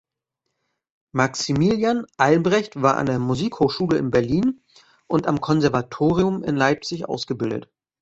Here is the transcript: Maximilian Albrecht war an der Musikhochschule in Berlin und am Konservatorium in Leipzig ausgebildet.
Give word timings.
Maximilian 1.11 2.07
Albrecht 2.17 2.81
war 2.81 2.97
an 2.97 3.05
der 3.05 3.19
Musikhochschule 3.19 3.99
in 3.99 4.09
Berlin 4.09 4.63
und 5.05 5.27
am 5.27 5.41
Konservatorium 5.41 6.43
in 6.43 6.55
Leipzig 6.55 7.07
ausgebildet. 7.07 7.69